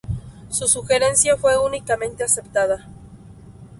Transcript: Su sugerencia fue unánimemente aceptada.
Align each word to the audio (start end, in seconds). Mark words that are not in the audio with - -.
Su 0.49 0.67
sugerencia 0.67 1.37
fue 1.37 1.59
unánimemente 1.59 2.23
aceptada. 2.23 2.87